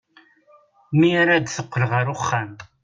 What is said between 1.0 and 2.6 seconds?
ara d-teqqel ɣer uxxam.